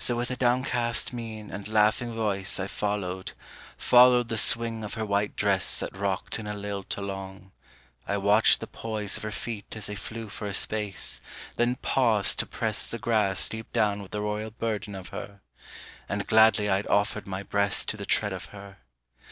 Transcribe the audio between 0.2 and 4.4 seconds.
a downcast mien and laughing voice I followed, followed the